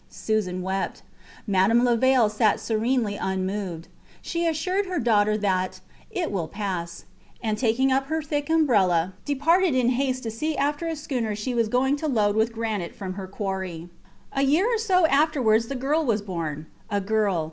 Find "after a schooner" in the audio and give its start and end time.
10.57-11.35